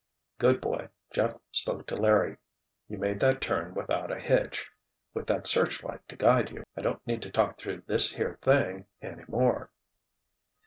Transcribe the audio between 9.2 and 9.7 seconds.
more."